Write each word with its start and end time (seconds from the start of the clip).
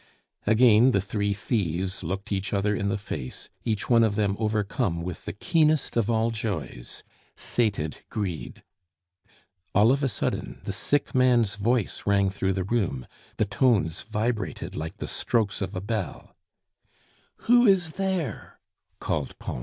Again 0.47 0.93
the 0.93 0.99
three 0.99 1.31
thieves 1.31 2.01
looked 2.01 2.31
each 2.31 2.53
other 2.55 2.75
in 2.75 2.89
the 2.89 2.97
face, 2.97 3.49
each 3.63 3.87
one 3.87 4.03
of 4.03 4.15
them 4.15 4.35
overcome 4.39 5.03
with 5.03 5.25
the 5.25 5.31
keenest 5.31 5.95
of 5.95 6.09
all 6.09 6.31
joys 6.31 7.03
sated 7.35 8.01
greed. 8.09 8.63
All 9.75 9.91
of 9.91 10.01
a 10.01 10.07
sudden 10.07 10.59
the 10.63 10.73
sick 10.73 11.13
man's 11.13 11.53
voice 11.53 12.07
rang 12.07 12.31
through 12.31 12.53
the 12.53 12.63
room; 12.63 13.05
the 13.37 13.45
tones 13.45 14.01
vibrated 14.01 14.75
like 14.75 14.97
the 14.97 15.07
strokes 15.07 15.61
of 15.61 15.75
a 15.75 15.81
bell: 15.81 16.35
"Who 17.45 17.67
is 17.67 17.91
there?" 17.91 18.59
called 18.99 19.37
Pons. 19.37 19.59